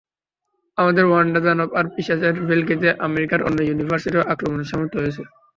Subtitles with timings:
[0.77, 5.21] আমাদের ওয়ান্ডা দানব আর পিশাচের ভেলকিতে আমেরিকাকে অন্য ইউনিভার্সেও- আক্রমণের সামর্থ্য রয়েছে।